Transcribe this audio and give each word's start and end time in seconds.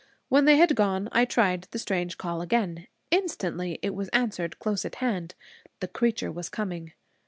When 0.29 0.45
they 0.45 0.57
had 0.57 0.75
gone 0.75 1.09
I 1.11 1.25
tried 1.25 1.67
the 1.69 1.77
strange 1.77 2.17
call 2.17 2.41
again. 2.41 2.87
Instantly 3.11 3.77
it 3.83 3.93
was 3.93 4.09
answered 4.09 4.57
close 4.57 4.83
at 4.83 4.95
hand. 4.95 5.35
The 5.79 5.87
creature 5.87 6.31
was 6.31 6.49
coming. 6.49 6.93